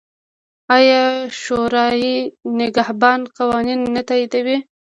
[0.77, 1.03] آیا
[1.41, 2.07] شورای
[2.59, 4.57] نګهبان قوانین نه تاییدوي؟